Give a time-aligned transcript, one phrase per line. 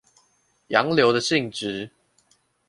[0.69, 1.91] 洋流的性質